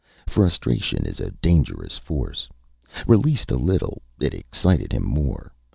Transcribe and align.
Frustration 0.25 1.05
is 1.05 1.19
a 1.19 1.29
dangerous 1.29 1.99
force. 1.99 2.49
Released 3.05 3.51
a 3.51 3.55
little, 3.55 4.01
it 4.19 4.33
excited 4.33 4.93
him 4.93 5.05
more. 5.05 5.53